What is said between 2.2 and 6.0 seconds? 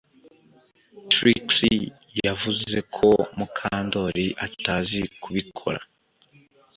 yavuze ko Mukandoli atazi kubikora